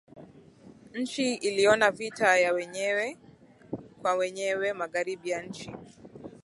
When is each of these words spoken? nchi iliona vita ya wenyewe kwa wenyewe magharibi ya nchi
nchi 0.93 1.33
iliona 1.33 1.91
vita 1.91 2.37
ya 2.37 2.53
wenyewe 2.53 3.17
kwa 4.01 4.15
wenyewe 4.15 4.73
magharibi 4.73 5.29
ya 5.29 5.41
nchi 5.43 5.71